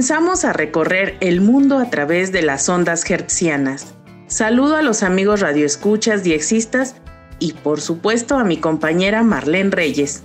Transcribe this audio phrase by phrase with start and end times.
[0.00, 3.92] Comenzamos a recorrer el mundo a través de las ondas hertzianas.
[4.28, 6.94] Saludo a los amigos radioescuchas diexistas
[7.38, 10.22] y por supuesto a mi compañera Marlene Reyes.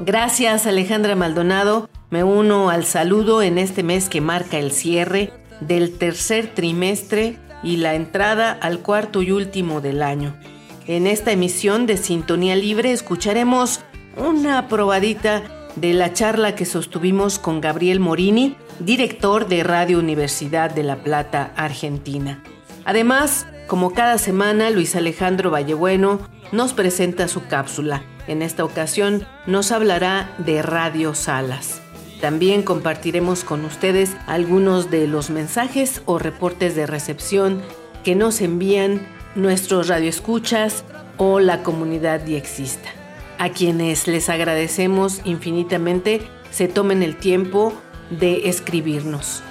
[0.00, 1.90] Gracias Alejandra Maldonado.
[2.08, 7.76] Me uno al saludo en este mes que marca el cierre del tercer trimestre y
[7.76, 10.34] la entrada al cuarto y último del año.
[10.86, 13.80] En esta emisión de Sintonía Libre escucharemos
[14.16, 15.42] una probadita
[15.80, 21.52] de la charla que sostuvimos con Gabriel Morini, director de Radio Universidad de La Plata,
[21.56, 22.42] Argentina.
[22.84, 26.20] Además, como cada semana, Luis Alejandro Vallebueno
[26.52, 28.02] nos presenta su cápsula.
[28.26, 31.80] En esta ocasión nos hablará de Radio Salas.
[32.20, 37.62] También compartiremos con ustedes algunos de los mensajes o reportes de recepción
[38.02, 40.84] que nos envían nuestros radioescuchas
[41.18, 42.97] o la comunidad diexista
[43.38, 47.72] a quienes les agradecemos infinitamente se tomen el tiempo
[48.10, 49.42] de escribirnos.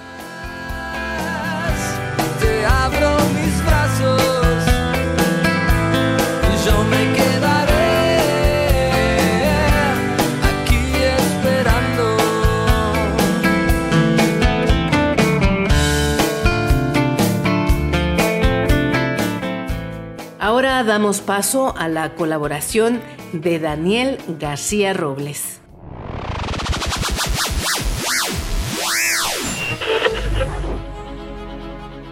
[20.83, 23.01] Damos paso a la colaboración
[23.33, 25.59] de Daniel García Robles.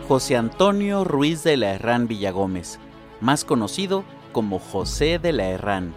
[0.08, 2.80] José Antonio Ruiz de la Herrán Villagómez,
[3.22, 5.94] más conocido como José de la Herrán.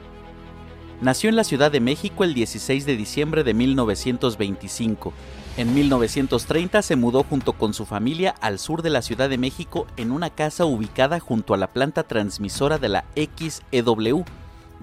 [1.01, 5.13] Nació en la Ciudad de México el 16 de diciembre de 1925.
[5.59, 9.89] En 1930 se mudó junto con su familia al sur de la Ciudad de México
[9.97, 14.25] en una casa ubicada junto a la planta transmisora de la XEW,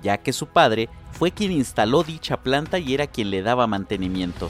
[0.04, 4.50] ya que su padre fue quien instaló dicha planta y era quien le daba mantenimiento.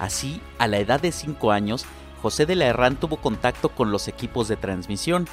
[0.00, 1.84] Así, a la edad de 5 años,
[2.22, 5.28] José de la Herrán tuvo contacto con los equipos de transmisión,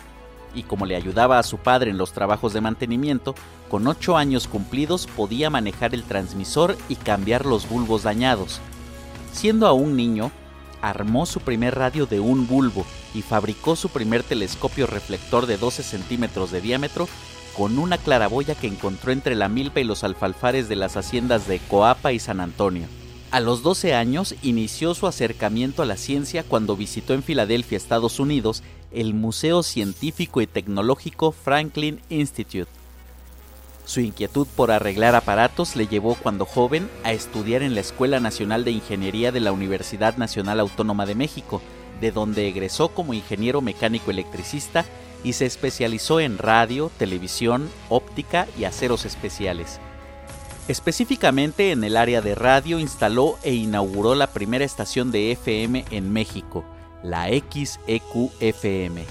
[0.53, 3.33] y como le ayudaba a su padre en los trabajos de mantenimiento,
[3.69, 8.59] con 8 años cumplidos podía manejar el transmisor y cambiar los bulbos dañados.
[9.34, 10.31] Siendo aún niño,
[10.81, 15.84] armó su primer radio de un bulbo y fabricó su primer telescopio reflector de 12
[15.84, 17.08] centímetros de diámetro
[17.56, 21.59] con una claraboya que encontró entre la milpa y los alfalfares de las haciendas de
[21.59, 22.88] Coapa y San Antonio.
[23.31, 28.20] A los 12 años inició su acercamiento a la ciencia cuando visitó en Filadelfia, Estados
[28.20, 32.81] Unidos, el Museo Científico y Tecnológico Franklin Institute.
[33.86, 38.64] Su inquietud por arreglar aparatos le llevó cuando joven a estudiar en la Escuela Nacional
[38.64, 41.62] de Ingeniería de la Universidad Nacional Autónoma de México,
[42.00, 44.86] de donde egresó como ingeniero mecánico electricista
[45.24, 49.80] y se especializó en radio, televisión, óptica y aceros especiales.
[50.68, 56.14] Específicamente en el área de radio instaló e inauguró la primera estación de FM en
[56.14, 56.64] México,
[57.03, 59.03] la XEQ-FM.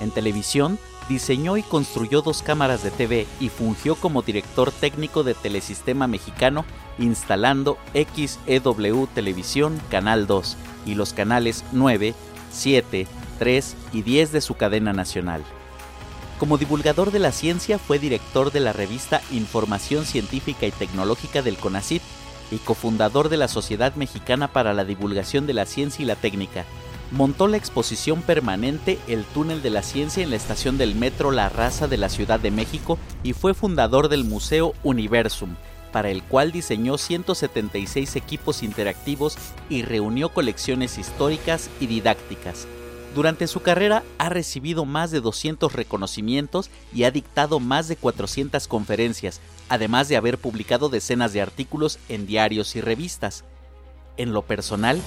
[0.00, 5.34] En televisión, diseñó y construyó dos cámaras de TV y fungió como director técnico de
[5.34, 6.64] Telesistema Mexicano
[6.98, 10.56] instalando XEW Televisión Canal 2
[10.86, 12.14] y los canales 9,
[12.52, 13.06] 7,
[13.38, 15.44] 3 y 10 de su cadena nacional.
[16.38, 21.56] Como divulgador de la ciencia fue director de la revista Información Científica y Tecnológica del
[21.56, 22.02] CONACYT
[22.50, 26.64] y cofundador de la Sociedad Mexicana para la Divulgación de la Ciencia y la Técnica.
[27.10, 31.48] Montó la exposición permanente El Túnel de la Ciencia en la estación del Metro La
[31.48, 35.54] Raza de la Ciudad de México y fue fundador del Museo Universum,
[35.92, 42.66] para el cual diseñó 176 equipos interactivos y reunió colecciones históricas y didácticas.
[43.14, 48.66] Durante su carrera ha recibido más de 200 reconocimientos y ha dictado más de 400
[48.66, 53.44] conferencias, además de haber publicado decenas de artículos en diarios y revistas.
[54.16, 55.00] En lo personal,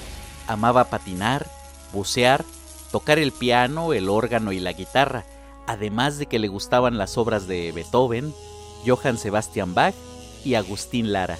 [0.48, 1.48] amaba patinar,
[1.92, 2.44] bucear,
[2.92, 5.26] tocar el piano, el órgano y la guitarra,
[5.68, 8.34] además de que le gustaban las obras de Beethoven,
[8.86, 9.96] Johann Sebastian Bach
[10.44, 11.38] y Agustín Lara.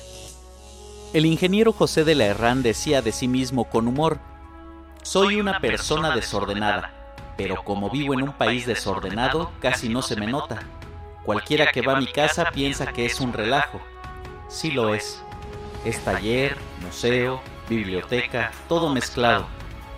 [1.14, 4.20] El ingeniero José de la Herrán decía de sí mismo con humor,
[5.04, 6.92] soy una persona desordenada,
[7.38, 10.60] pero como vivo en un país desordenado casi no se me nota.
[11.24, 13.80] Cualquiera que va a mi casa piensa que es un relajo.
[14.50, 15.24] Sí lo es.
[15.86, 19.48] Es taller, museo, biblioteca, todo mezclado.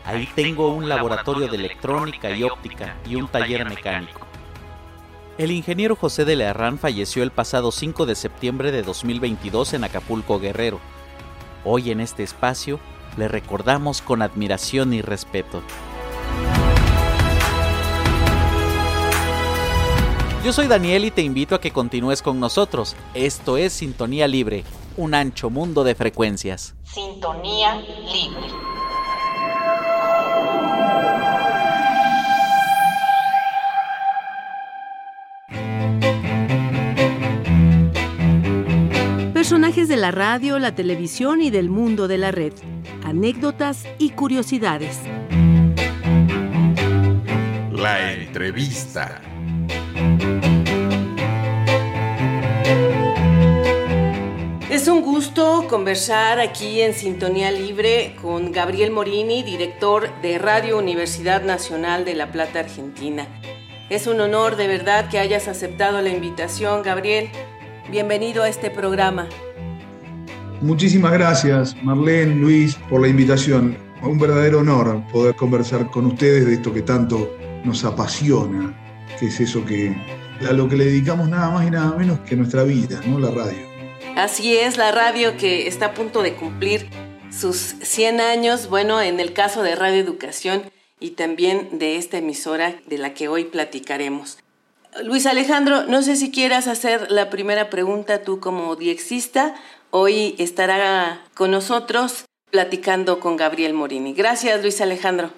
[0.09, 4.21] Ahí tengo un laboratorio de electrónica y óptica y un taller mecánico.
[5.37, 9.83] El ingeniero José de la Herrán falleció el pasado 5 de septiembre de 2022 en
[9.83, 10.79] Acapulco, Guerrero.
[11.63, 12.79] Hoy en este espacio
[13.17, 15.61] le recordamos con admiración y respeto.
[20.43, 22.95] Yo soy Daniel y te invito a que continúes con nosotros.
[23.13, 24.63] Esto es Sintonía Libre,
[24.97, 26.73] un ancho mundo de frecuencias.
[26.83, 28.78] Sintonía libre.
[39.69, 42.53] Personajes de la radio, la televisión y del mundo de la red.
[43.05, 44.97] Anécdotas y curiosidades.
[47.71, 49.21] La entrevista.
[54.71, 61.43] Es un gusto conversar aquí en Sintonía Libre con Gabriel Morini, director de Radio Universidad
[61.43, 63.27] Nacional de La Plata, Argentina.
[63.91, 67.29] Es un honor de verdad que hayas aceptado la invitación, Gabriel.
[67.91, 69.29] Bienvenido a este programa.
[70.61, 73.77] Muchísimas gracias, Marlene, Luis, por la invitación.
[74.01, 77.33] Un verdadero honor poder conversar con ustedes de esto que tanto
[77.63, 78.77] nos apasiona,
[79.17, 79.95] que es eso que
[80.47, 83.19] a lo que le dedicamos nada más y nada menos que nuestra vida, ¿no?
[83.19, 83.57] La radio.
[84.17, 86.89] Así es, la radio que está a punto de cumplir
[87.31, 90.63] sus 100 años, bueno, en el caso de Radio Educación
[90.99, 94.39] y también de esta emisora de la que hoy platicaremos.
[95.03, 99.55] Luis Alejandro, no sé si quieras hacer la primera pregunta tú como diexista.
[99.91, 104.13] Hoy estará con nosotros platicando con Gabriel Morini.
[104.13, 105.31] Gracias, Luis Alejandro.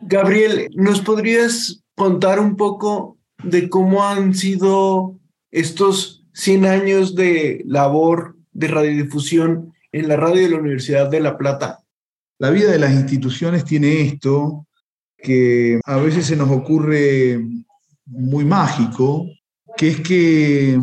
[0.00, 5.18] Gabriel, ¿nos podrías contar un poco de cómo han sido
[5.50, 11.36] estos 100 años de labor de radiodifusión en la radio de la Universidad de La
[11.36, 11.80] Plata?
[12.38, 14.68] La vida de las instituciones tiene esto
[15.16, 17.40] que a veces se nos ocurre
[18.06, 19.26] muy mágico,
[19.76, 20.78] que es que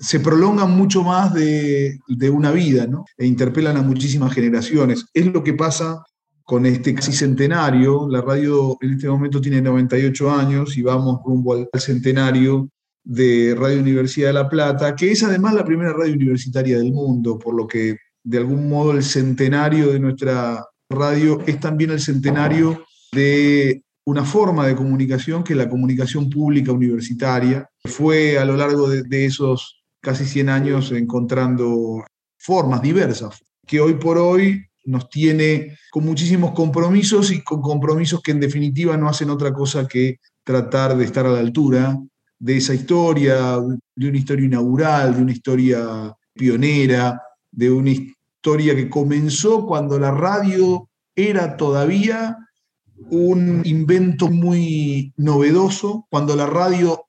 [0.00, 2.00] se prolongan mucho más de,
[2.32, 3.04] una vida, ¿no?
[3.18, 5.04] E interpelan a muchísimas generaciones.
[5.12, 6.02] Es lo que pasa
[6.42, 8.08] con este casi centenario.
[8.08, 12.70] La radio en este momento tiene 98 años y vamos rumbo al, al centenario
[13.04, 17.38] de Radio Universidad de La Plata, que es además la primera radio universitaria del mundo,
[17.38, 22.84] por lo que de algún modo el centenario de nuestra radio es también el centenario
[23.12, 27.68] de una forma de comunicación que es la comunicación pública universitaria.
[27.84, 32.04] Fue a lo largo de, de esos casi 100 años encontrando
[32.38, 38.32] formas diversas, que hoy por hoy nos tiene con muchísimos compromisos y con compromisos que
[38.32, 41.98] en definitiva no hacen otra cosa que tratar de estar a la altura
[42.38, 43.58] de esa historia,
[43.94, 47.20] de una historia inaugural, de una historia pionera,
[47.50, 52.38] de una historia que comenzó cuando la radio era todavía
[53.10, 57.06] un invento muy novedoso, cuando la radio,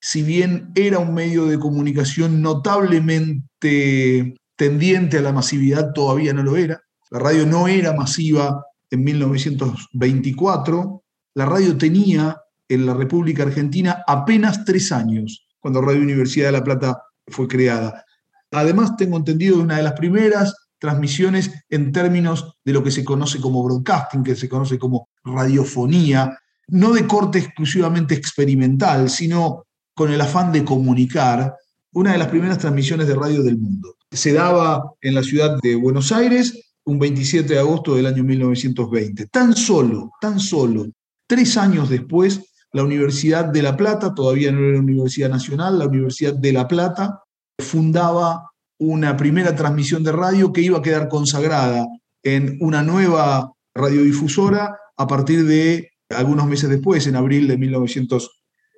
[0.00, 6.56] si bien era un medio de comunicación notablemente tendiente a la masividad, todavía no lo
[6.56, 6.82] era.
[7.10, 11.02] La radio no era masiva en 1924,
[11.34, 12.36] la radio tenía
[12.68, 18.04] en la República Argentina apenas tres años, cuando Radio Universidad de La Plata fue creada.
[18.52, 23.04] Además, tengo entendido de una de las primeras transmisiones en términos de lo que se
[23.04, 26.36] conoce como broadcasting, que se conoce como radiofonía,
[26.68, 29.66] no de corte exclusivamente experimental, sino
[30.00, 31.56] con el afán de comunicar,
[31.92, 33.96] una de las primeras transmisiones de radio del mundo.
[34.10, 39.26] Se daba en la ciudad de Buenos Aires un 27 de agosto del año 1920.
[39.26, 40.86] Tan solo, tan solo,
[41.26, 42.40] tres años después
[42.72, 47.20] la Universidad de La Plata, todavía no era Universidad Nacional, la Universidad de La Plata
[47.58, 51.84] fundaba una primera transmisión de radio que iba a quedar consagrada
[52.22, 57.58] en una nueva radiodifusora a partir de algunos meses después, en abril de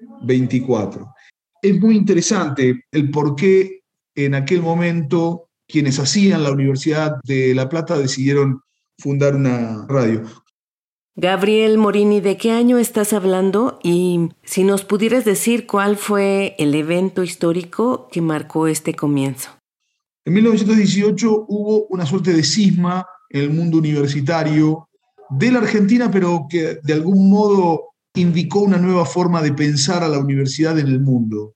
[0.03, 1.15] 1924.
[1.63, 3.83] Es muy interesante el por qué
[4.15, 8.61] en aquel momento quienes hacían la Universidad de La Plata decidieron
[8.99, 10.23] fundar una radio.
[11.15, 13.79] Gabriel Morini, ¿de qué año estás hablando?
[13.83, 19.51] Y si nos pudieras decir cuál fue el evento histórico que marcó este comienzo.
[20.25, 24.89] En 1918 hubo una suerte de cisma en el mundo universitario
[25.31, 30.09] de la Argentina, pero que de algún modo indicó una nueva forma de pensar a
[30.09, 31.55] la universidad en el mundo.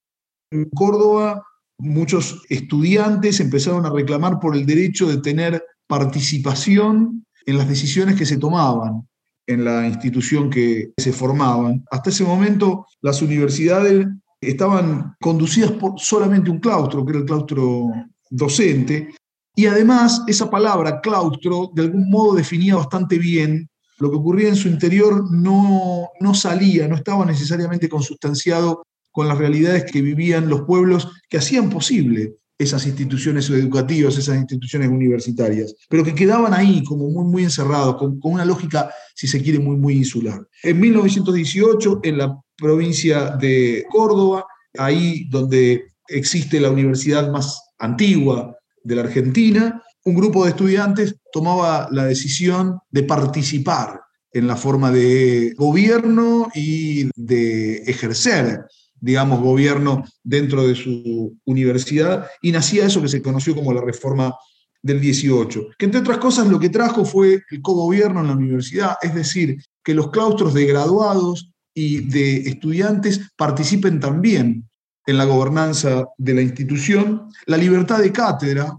[0.50, 1.42] En Córdoba,
[1.78, 8.26] muchos estudiantes empezaron a reclamar por el derecho de tener participación en las decisiones que
[8.26, 9.06] se tomaban
[9.46, 11.84] en la institución que se formaban.
[11.90, 14.06] Hasta ese momento las universidades
[14.40, 17.90] estaban conducidas por solamente un claustro, que era el claustro
[18.28, 19.14] docente,
[19.54, 24.56] y además esa palabra claustro de algún modo definía bastante bien lo que ocurría en
[24.56, 30.62] su interior no, no salía, no estaba necesariamente consustanciado con las realidades que vivían los
[30.62, 37.08] pueblos que hacían posible esas instituciones educativas, esas instituciones universitarias, pero que quedaban ahí como
[37.10, 40.46] muy, muy encerrados, con, una lógica, si se quiere, muy, muy insular.
[40.62, 44.46] En 1918, en la provincia de Córdoba,
[44.78, 51.88] ahí donde existe la universidad más antigua de la Argentina, un grupo de estudiantes tomaba
[51.90, 54.00] la decisión de participar
[54.32, 58.64] en la forma de gobierno y de ejercer
[59.00, 64.34] digamos, gobierno dentro de su universidad, y nacía eso que se conoció como la reforma
[64.82, 68.96] del 18, que entre otras cosas lo que trajo fue el cogobierno en la universidad,
[69.02, 74.68] es decir, que los claustros de graduados y de estudiantes participen también
[75.06, 78.76] en la gobernanza de la institución, la libertad de cátedra,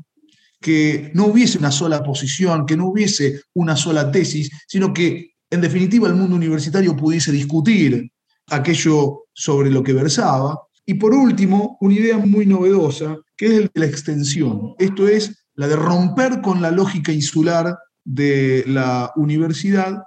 [0.60, 5.62] que no hubiese una sola posición, que no hubiese una sola tesis, sino que en
[5.62, 8.12] definitiva el mundo universitario pudiese discutir
[8.48, 10.60] aquello sobre lo que versaba.
[10.86, 14.74] Y por último, una idea muy novedosa, que es la extensión.
[14.80, 20.02] Esto es la de romper con la lógica insular de la universidad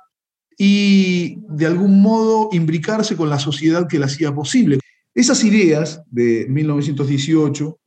[0.57, 4.78] y de algún modo imbricarse con la sociedad que la hacía posible.
[5.14, 7.79] Esas ideas de 1918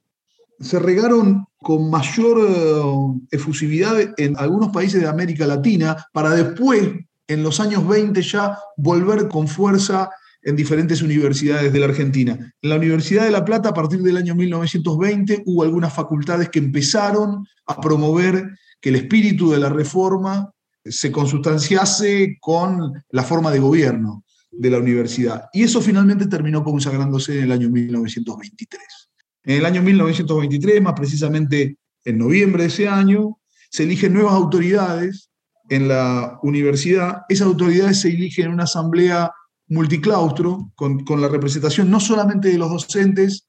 [0.60, 6.90] se regaron con mayor eh, efusividad en algunos países de América Latina para después,
[7.28, 10.10] en los años 20 ya, volver con fuerza
[10.44, 12.54] en diferentes universidades de la Argentina.
[12.62, 16.60] En la Universidad de La Plata, a partir del año 1920, hubo algunas facultades que
[16.60, 18.50] empezaron a promover
[18.82, 20.52] que el espíritu de la reforma
[20.84, 25.46] se consustanciase con la forma de gobierno de la universidad.
[25.54, 29.03] Y eso finalmente terminó consagrándose en el año 1923.
[29.46, 35.30] En el año 1923, más precisamente en noviembre de ese año, se eligen nuevas autoridades
[35.70, 37.22] en la universidad.
[37.30, 39.32] Esas autoridades se eligen en una asamblea
[39.68, 43.48] multiclaustro, con, con la representación no solamente de los docentes,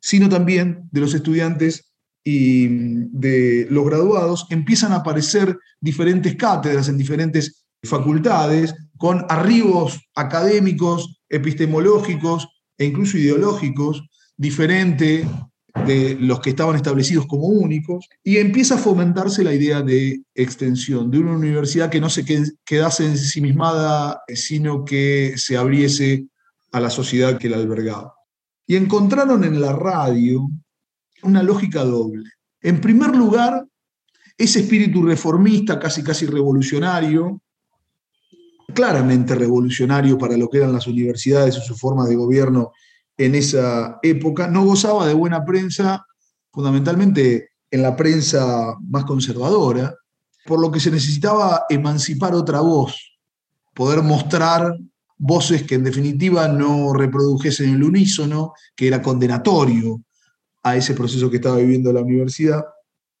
[0.00, 1.92] sino también de los estudiantes
[2.24, 11.20] y de los graduados, empiezan a aparecer diferentes cátedras en diferentes facultades, con arribos académicos,
[11.28, 12.48] epistemológicos
[12.78, 14.02] e incluso ideológicos,
[14.36, 15.26] diferente
[15.86, 21.10] de los que estaban establecidos como únicos, y empieza a fomentarse la idea de extensión,
[21.10, 22.24] de una universidad que no se
[22.64, 26.26] quedase ensimismada, sino que se abriese
[26.72, 28.14] a la sociedad que la albergaba.
[28.66, 30.48] Y encontraron en la radio
[31.22, 32.30] una lógica doble.
[32.60, 33.66] En primer lugar,
[34.36, 37.40] ese espíritu reformista, casi casi revolucionario,
[38.74, 42.72] claramente revolucionario para lo que eran las universidades y su forma de gobierno
[43.18, 46.04] en esa época, no gozaba de buena prensa,
[46.52, 49.94] fundamentalmente en la prensa más conservadora,
[50.44, 53.18] por lo que se necesitaba emancipar otra voz,
[53.74, 54.78] poder mostrar
[55.18, 60.02] voces que en definitiva no reprodujesen el unísono, que era condenatorio
[60.62, 62.64] a ese proceso que estaba viviendo la universidad.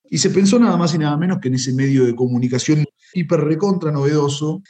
[0.08, 2.84] Y se pensó nada más y nada menos que en ese medio de comunicación
[3.14, 4.62] hiper recontra novedoso,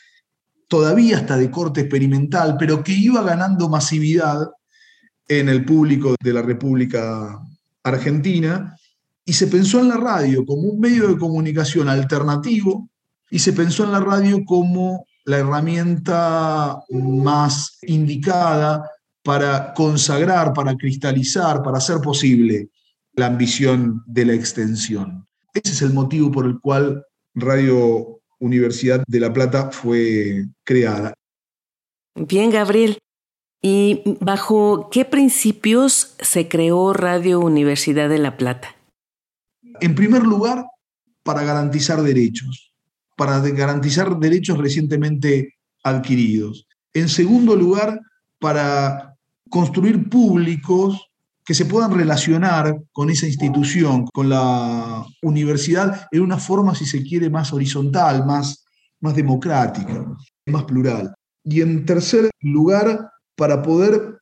[0.69, 4.49] todavía hasta de corte experimental, pero que iba ganando masividad
[5.29, 7.41] en el público de la República
[7.83, 8.77] Argentina
[9.25, 12.89] y se pensó en la radio como un medio de comunicación alternativo
[13.31, 18.89] y se pensó en la radio como la herramienta más indicada
[19.23, 22.69] para consagrar, para cristalizar, para hacer posible
[23.15, 25.27] la ambición de la extensión.
[25.53, 27.05] Ese es el motivo por el cual
[27.35, 31.13] Radio Universidad de La Plata fue creada.
[32.15, 32.99] Bien, Gabriel.
[33.63, 38.77] ¿Y bajo qué principios se creó Radio Universidad de La Plata?
[39.81, 40.67] En primer lugar,
[41.23, 42.73] para garantizar derechos,
[43.17, 46.67] para garantizar derechos recientemente adquiridos.
[46.95, 48.01] En segundo lugar,
[48.39, 49.17] para
[49.51, 51.09] construir públicos
[51.45, 57.03] que se puedan relacionar con esa institución, con la universidad, en una forma, si se
[57.03, 58.65] quiere, más horizontal, más,
[59.01, 60.05] más democrática,
[60.47, 61.15] más plural.
[61.45, 64.19] Y en tercer lugar, para poder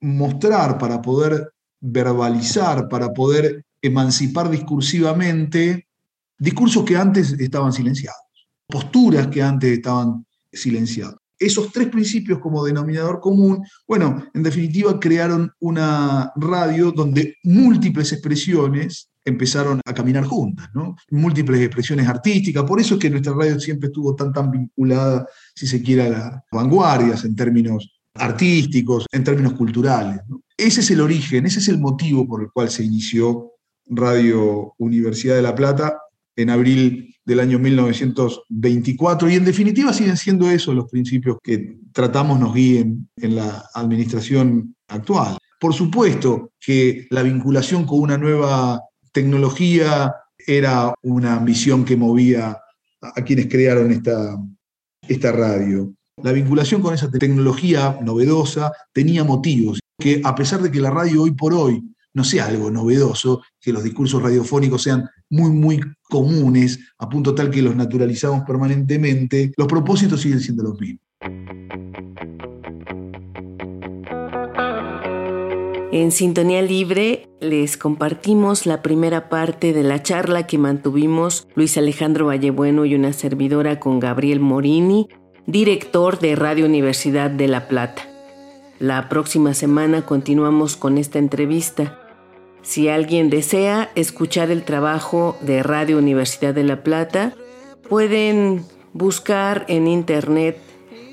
[0.00, 5.88] mostrar, para poder verbalizar, para poder emancipar discursivamente
[6.38, 8.20] discursos que antes estaban silenciados,
[8.66, 11.16] posturas que antes estaban silenciadas.
[11.38, 19.10] Esos tres principios como denominador común, bueno, en definitiva crearon una radio donde múltiples expresiones
[19.24, 20.96] empezaron a caminar juntas, ¿no?
[21.10, 25.66] Múltiples expresiones artísticas, por eso es que nuestra radio siempre estuvo tan, tan vinculada, si
[25.66, 30.20] se quiere, a las vanguardias en términos artísticos, en términos culturales.
[30.56, 33.52] Ese es el origen, ese es el motivo por el cual se inició
[33.86, 35.98] Radio Universidad de La Plata
[36.36, 42.40] en abril del año 1924 y en definitiva siguen siendo esos los principios que tratamos
[42.40, 45.38] nos guíen en la administración actual.
[45.60, 48.80] Por supuesto que la vinculación con una nueva
[49.12, 50.14] tecnología
[50.44, 52.58] era una ambición que movía
[53.00, 54.36] a quienes crearon esta,
[55.06, 55.92] esta radio.
[56.22, 61.22] La vinculación con esa tecnología novedosa tenía motivos, que a pesar de que la radio
[61.22, 61.82] hoy por hoy
[62.14, 67.50] no sea algo novedoso, que los discursos radiofónicos sean muy, muy comunes, a punto tal
[67.50, 71.00] que los naturalizamos permanentemente, los propósitos siguen siendo los mismos.
[75.90, 82.26] En Sintonía Libre les compartimos la primera parte de la charla que mantuvimos Luis Alejandro
[82.26, 85.08] Vallebueno y una servidora con Gabriel Morini,
[85.46, 88.02] director de Radio Universidad de La Plata.
[88.78, 91.98] La próxima semana continuamos con esta entrevista.
[92.62, 97.34] Si alguien desea escuchar el trabajo de Radio Universidad de La Plata,
[97.88, 100.58] pueden buscar en internet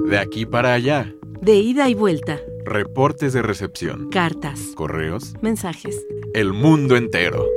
[0.07, 1.13] De aquí para allá.
[1.41, 2.41] De ida y vuelta.
[2.65, 4.11] Reportes de recepción.
[4.11, 4.61] Cartas.
[4.77, 5.35] Correos.
[5.41, 6.07] Mensajes.
[6.35, 7.49] El mundo entero.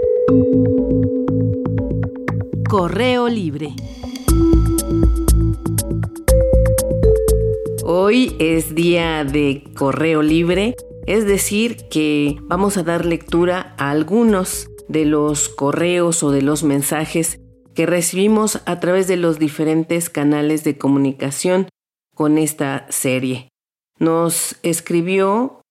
[2.67, 3.75] Correo libre.
[7.85, 10.75] Hoy es día de correo libre,
[11.07, 16.63] es decir, que vamos a dar lectura a algunos de los correos o de los
[16.63, 17.39] mensajes
[17.73, 21.69] que recibimos a través de los diferentes canales de comunicación
[22.13, 23.49] con esta serie.
[23.99, 25.61] Nos escribió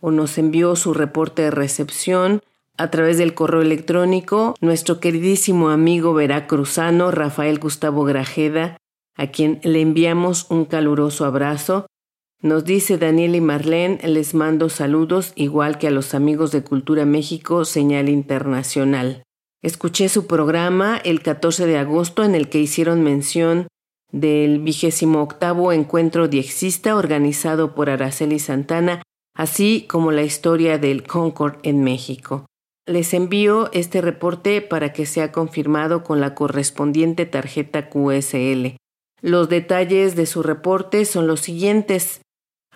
[0.00, 2.40] o nos envió su reporte de recepción
[2.76, 8.76] a través del correo electrónico nuestro queridísimo amigo veracruzano Rafael Gustavo Grajeda,
[9.16, 11.86] a quien le enviamos un caluroso abrazo.
[12.44, 17.06] Nos dice Daniel y Marlene, les mando saludos igual que a los amigos de Cultura
[17.06, 19.22] México, señal internacional.
[19.62, 23.68] Escuché su programa el 14 de agosto en el que hicieron mención
[24.12, 29.00] del vigésimo octavo encuentro diexista organizado por Araceli Santana,
[29.34, 32.44] así como la historia del Concord en México.
[32.86, 38.76] Les envío este reporte para que sea confirmado con la correspondiente tarjeta QSL.
[39.22, 42.20] Los detalles de su reporte son los siguientes.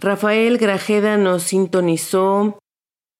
[0.00, 2.60] Rafael Grajeda nos sintonizó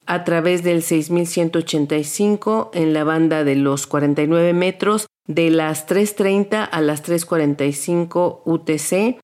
[0.07, 6.81] a través del 6185 en la banda de los 49 metros de las 3.30 a
[6.81, 9.19] las 3.45 UTC.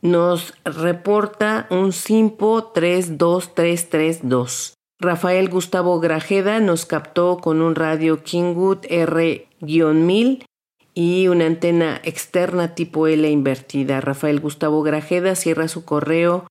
[0.00, 4.72] Nos reporta un SIMPO 32332.
[4.98, 10.42] Rafael Gustavo Grajeda nos captó con un radio Kingwood R-1000
[10.94, 14.00] y una antena externa tipo L invertida.
[14.00, 16.46] Rafael Gustavo Grajeda cierra su correo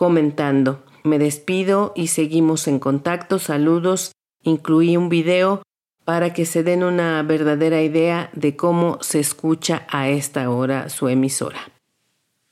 [0.00, 0.82] comentando.
[1.04, 3.38] Me despido y seguimos en contacto.
[3.38, 4.12] Saludos.
[4.42, 5.60] Incluí un video
[6.06, 11.10] para que se den una verdadera idea de cómo se escucha a esta hora su
[11.10, 11.60] emisora.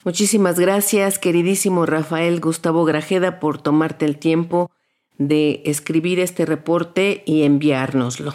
[0.04, 4.70] Muchísimas gracias, queridísimo Rafael Gustavo Grajeda, por tomarte el tiempo
[5.16, 8.34] de escribir este reporte y enviárnoslo.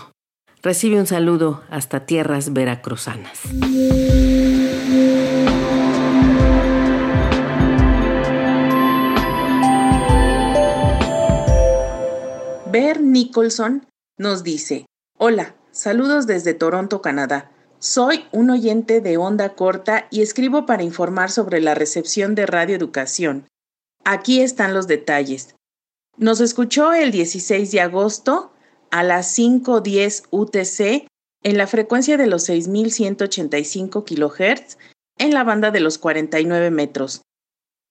[0.63, 3.41] Recibe un saludo hasta tierras veracruzanas.
[12.73, 14.85] Ver Nicholson nos dice,
[15.19, 17.51] hola, saludos desde Toronto, Canadá.
[17.77, 22.75] Soy un oyente de onda corta y escribo para informar sobre la recepción de Radio
[22.75, 23.45] Educación.
[24.03, 25.53] Aquí están los detalles.
[26.17, 28.51] Nos escuchó el 16 de agosto
[28.89, 31.05] a las 5.10 UTC
[31.43, 34.79] en la frecuencia de los 6.185 kHz
[35.19, 37.21] en la banda de los 49 metros.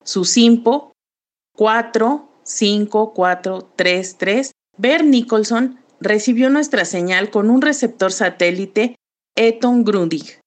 [0.03, 0.91] Su SIMPO
[1.55, 8.97] 45433 Bert Nicholson recibió nuestra señal con un receptor satélite
[9.37, 10.41] Eton Grundig,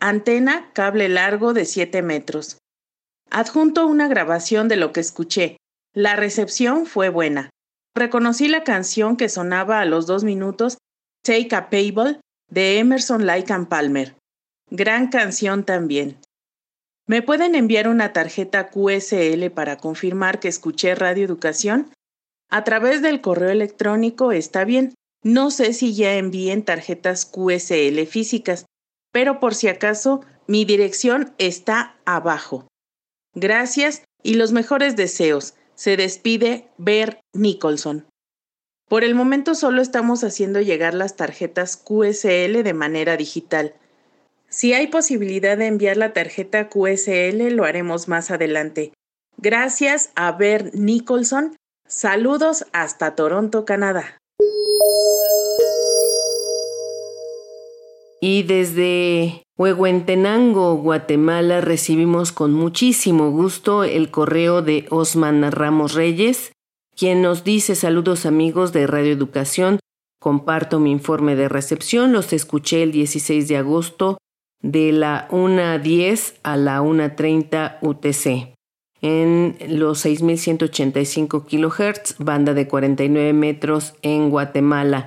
[0.00, 2.58] antena cable largo de 7 metros.
[3.30, 5.56] Adjunto una grabación de lo que escuché.
[5.94, 7.50] La recepción fue buena.
[7.94, 10.78] Reconocí la canción que sonaba a los dos minutos,
[11.22, 14.16] Take a Pable, de Emerson Lake and Palmer.
[14.70, 16.18] Gran canción también.
[17.06, 21.92] ¿Me pueden enviar una tarjeta QSL para confirmar que escuché Radio Educación?
[22.50, 24.94] A través del correo electrónico está bien.
[25.22, 28.66] No sé si ya envíen tarjetas QSL físicas,
[29.12, 32.66] pero por si acaso, mi dirección está abajo.
[33.34, 35.54] Gracias y los mejores deseos.
[35.74, 38.06] Se despide Ver Nicholson.
[38.88, 43.74] Por el momento solo estamos haciendo llegar las tarjetas QSL de manera digital.
[44.48, 48.92] Si hay posibilidad de enviar la tarjeta QSL, lo haremos más adelante.
[49.36, 51.54] Gracias a Ver Nicholson.
[51.90, 54.16] Saludos hasta Toronto, Canadá.
[58.20, 66.52] Y desde Huehuentenango, Guatemala, recibimos con muchísimo gusto el correo de Osman Ramos Reyes,
[66.94, 69.80] quien nos dice saludos amigos de Radio Educación.
[70.20, 74.18] Comparto mi informe de recepción, los escuché el 16 de agosto
[74.62, 78.59] de la 1.10 a la 1.30 UTC
[79.02, 85.06] en los 6185 kHz, banda de 49 metros en Guatemala.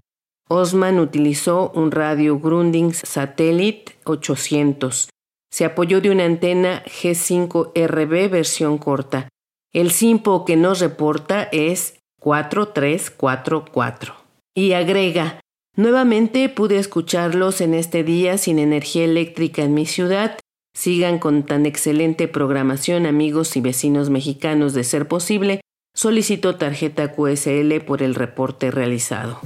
[0.49, 5.09] Osman utilizó un radio Grundig Satellite 800.
[5.51, 9.29] Se apoyó de una antena G5RB versión corta.
[9.71, 14.15] El SIMPO que nos reporta es 4344.
[14.55, 15.39] Y agrega,
[15.75, 20.37] nuevamente pude escucharlos en este día sin energía eléctrica en mi ciudad.
[20.75, 25.61] Sigan con tan excelente programación amigos y vecinos mexicanos de ser posible.
[25.95, 29.39] Solicito tarjeta QSL por el reporte realizado.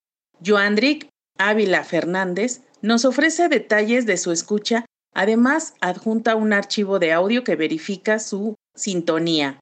[0.44, 7.44] Joandric Ávila Fernández nos ofrece detalles de su escucha, además adjunta un archivo de audio
[7.44, 9.60] que verifica su sintonía.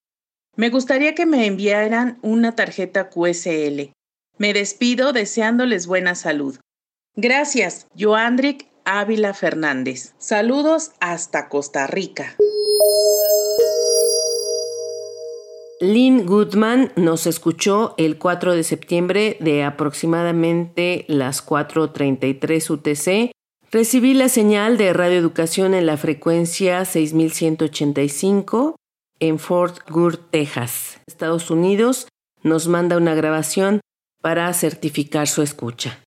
[0.56, 3.92] Me gustaría que me enviaran una tarjeta QSL.
[4.38, 6.58] Me despido deseándoles buena salud.
[7.16, 10.14] Gracias, Joandric Ávila Fernández.
[10.18, 12.36] Saludos hasta Costa Rica.
[15.86, 23.32] Lynn Goodman nos escuchó el 4 de septiembre de aproximadamente las 4.33 UTC.
[23.72, 28.76] Recibí la señal de radioeducación en la frecuencia 6185
[29.20, 32.08] en Fort Worth, Texas, Estados Unidos.
[32.42, 33.82] Nos manda una grabación
[34.22, 36.00] para certificar su escucha.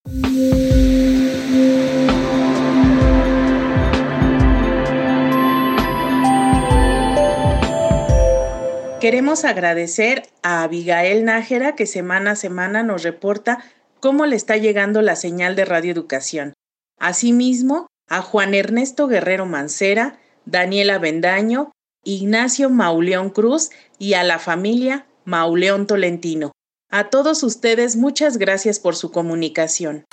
[9.01, 13.63] Queremos agradecer a Abigail Nájera que semana a semana nos reporta
[14.01, 16.55] cómo le está llegando la señal de radioeducación.
[16.99, 21.71] Asimismo, a Juan Ernesto Guerrero Mancera, Daniela Bendaño,
[22.03, 26.51] Ignacio Mauleón Cruz y a la familia Mauleón Tolentino.
[26.91, 30.07] A todos ustedes muchas gracias por su comunicación.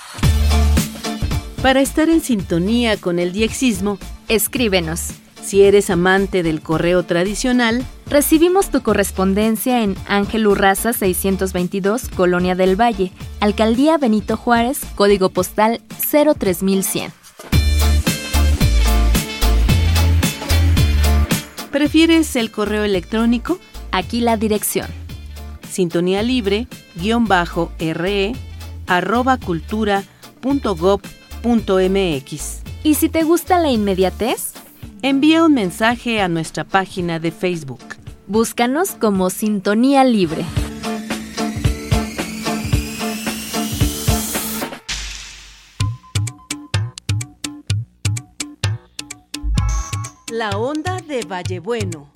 [1.60, 5.08] Para estar en sintonía con el diexismo, escríbenos.
[5.42, 12.80] Si eres amante del correo tradicional, recibimos tu correspondencia en Ángel Urraza 622, Colonia del
[12.80, 17.12] Valle, Alcaldía Benito Juárez, código postal 03100.
[21.70, 23.58] ¿Prefieres el correo electrónico?
[23.92, 24.86] Aquí la dirección.
[25.68, 28.32] Sintonía libre, guion bajo, re,
[28.86, 30.04] arroba cultura
[30.40, 31.02] punto gob
[31.42, 32.62] punto mx.
[32.82, 34.54] ¿Y si te gusta la inmediatez?
[35.02, 37.95] envía un mensaje a nuestra página de Facebook.
[38.28, 40.44] Búscanos como Sintonía Libre.
[50.32, 52.10] La onda de Vallebueno.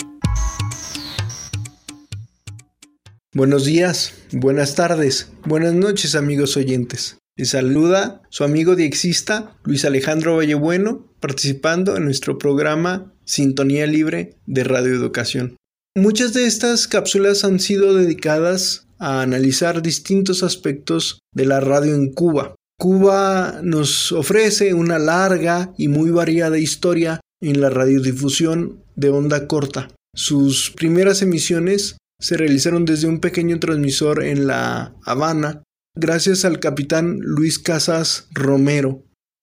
[3.33, 7.19] Buenos días, buenas tardes, buenas noches amigos oyentes.
[7.37, 14.65] Les saluda su amigo diexista Luis Alejandro Vallebueno, participando en nuestro programa Sintonía Libre de
[14.65, 15.60] Radio Educación.
[15.97, 22.13] Muchas de estas cápsulas han sido dedicadas a analizar distintos aspectos de la radio en
[22.13, 22.55] Cuba.
[22.79, 29.89] Cuba nos ofrece una larga y muy variada historia en la radiodifusión de onda corta.
[30.15, 35.65] Sus primeras emisiones se realizaron desde un pequeño transmisor en La Habana
[35.97, 39.03] gracias al capitán Luis Casas Romero.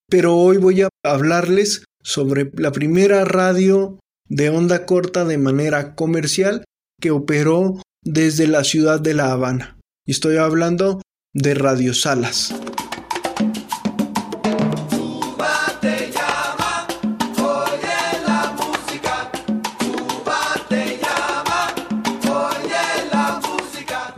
[0.10, 4.00] Pero hoy voy a hablarles sobre la primera radio
[4.30, 6.64] de onda corta de manera comercial
[7.00, 9.78] que operó desde la ciudad de La Habana.
[10.06, 11.02] Y estoy hablando
[11.34, 12.54] de Radio Salas.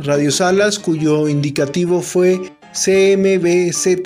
[0.10, 4.00] Radio Salas, cuyo indicativo fue CMBZ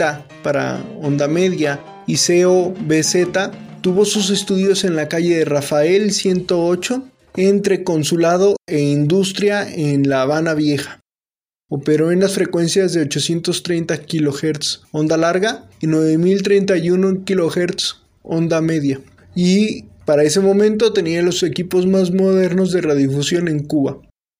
[0.43, 3.51] para onda media y COBZ,
[3.83, 7.03] tuvo sus estudios en la calle de Rafael 108
[7.35, 11.01] entre Consulado e Industria en La Habana Vieja.
[11.69, 19.01] Operó en las frecuencias de 830 kHz onda larga y 9031 kHz onda media.
[19.35, 23.97] Y para ese momento tenía los equipos más modernos de radiodifusión en Cuba.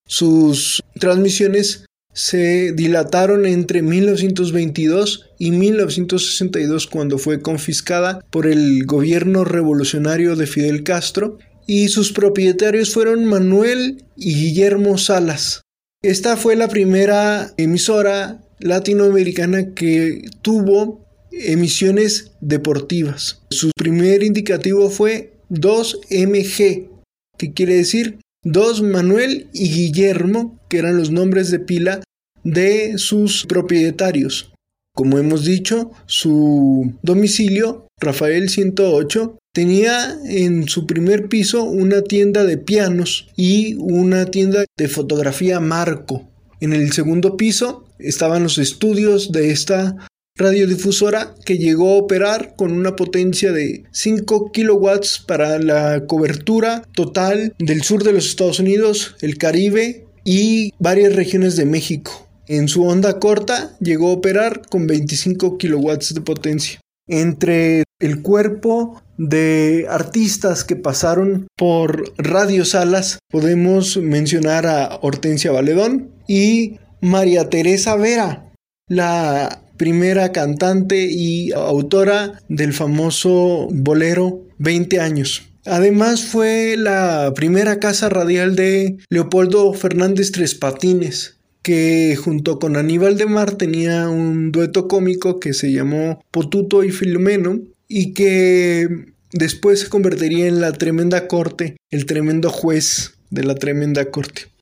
[0.08, 10.36] Sus transmisiones se dilataron entre 1922 y 1962 cuando fue confiscada por el gobierno revolucionario
[10.36, 15.62] de Fidel Castro y sus propietarios fueron Manuel y Guillermo Salas.
[16.02, 23.42] Esta fue la primera emisora latinoamericana que tuvo emisiones deportivas.
[23.50, 26.90] Su primer indicativo fue 2MG,
[27.38, 32.02] que quiere decir 2 Manuel y Guillermo, que eran los nombres de pila
[32.44, 34.52] de sus propietarios.
[34.96, 42.58] Como hemos dicho, su domicilio, Rafael 108, tenía en su primer piso una tienda de
[42.58, 46.28] pianos y una tienda de fotografía Marco.
[46.60, 49.96] En el segundo piso estaban los estudios de esta
[50.36, 57.54] radiodifusora que llegó a operar con una potencia de 5 kilowatts para la cobertura total
[57.60, 62.28] del sur de los Estados Unidos, el Caribe y varias regiones de México.
[62.48, 66.80] En su onda corta llegó a operar con 25 kilowatts de potencia.
[67.08, 76.10] Entre el cuerpo de artistas que pasaron por Radio Salas podemos mencionar a Hortensia Valedón
[76.28, 78.52] y María Teresa Vera,
[78.88, 85.44] la primera cantante y autora del famoso bolero 20 años.
[85.66, 93.18] Además fue la primera casa radial de Leopoldo Fernández Tres Patines, que junto con Aníbal
[93.18, 99.80] de Mar tenía un dueto cómico que se llamó Potuto y Filomeno y que después
[99.80, 104.53] se convertiría en la tremenda corte, el tremendo juez de la tremenda corte.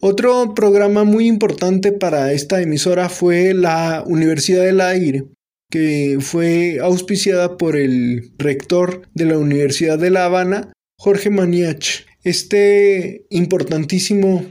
[0.00, 5.24] Otro programa muy importante para esta emisora fue la Universidad del Aire,
[5.70, 12.06] que fue auspiciada por el rector de la Universidad de La Habana, Jorge Maniach.
[12.22, 14.44] Este importantísimo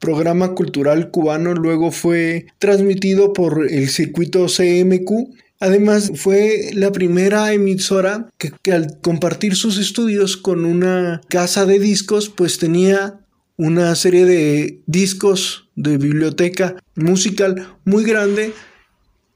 [0.00, 5.34] programa cultural cubano luego fue transmitido por el circuito CMQ.
[5.60, 11.78] Además fue la primera emisora que, que, al compartir sus estudios con una casa de
[11.78, 13.23] discos pues tenía
[13.56, 18.52] una serie de discos de biblioteca musical muy grande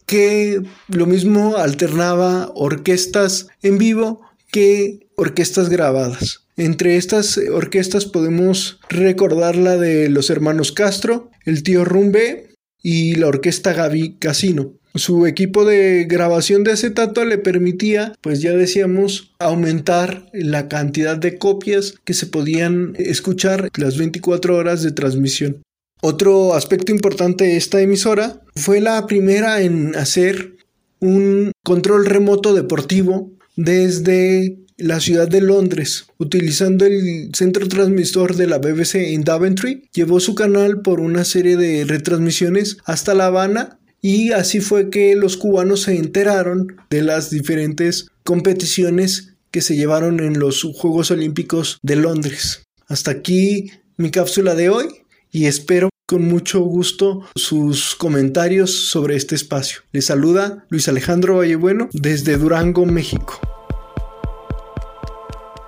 [0.07, 6.47] que lo mismo alternaba orquestas en vivo que orquestas grabadas.
[6.57, 13.29] Entre estas orquestas podemos recordar la de los hermanos Castro, el tío Rumbe y la
[13.29, 14.78] orquesta Gaby Casino.
[14.95, 21.39] Su equipo de grabación de acetato le permitía, pues ya decíamos, aumentar la cantidad de
[21.39, 25.63] copias que se podían escuchar las 24 horas de transmisión.
[26.01, 30.55] Otro aspecto importante de esta emisora fue la primera en hacer
[31.01, 38.59] un control remoto deportivo desde la ciudad de Londres, utilizando el centro transmisor de la
[38.59, 44.33] BBC en Daventry, llevó su canal por una serie de retransmisiones hasta La Habana y
[44.33, 50.39] así fue que los cubanos se enteraron de las diferentes competiciones que se llevaron en
[50.39, 52.63] los Juegos Olímpicos de Londres.
[52.87, 54.87] Hasta aquí mi cápsula de hoy
[55.31, 59.81] y espero con mucho gusto sus comentarios sobre este espacio.
[59.93, 63.41] Les saluda Luis Alejandro Vallebueno desde Durango, México.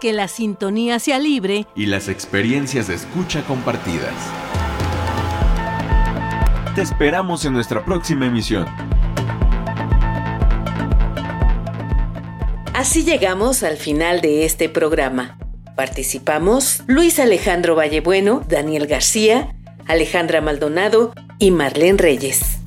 [0.00, 4.14] Que la sintonía sea libre y las experiencias de escucha compartidas.
[6.74, 8.64] Te esperamos en nuestra próxima emisión.
[12.74, 15.36] Así llegamos al final de este programa.
[15.74, 19.56] Participamos Luis Alejandro Vallebueno, Daniel García,
[19.88, 22.60] Alejandra Maldonado y Marlene Reyes.